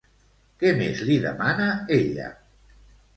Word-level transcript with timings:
Què 0.61 0.69
més 0.79 1.03
li 1.09 1.17
demana 1.25 1.67
ella? 1.99 2.31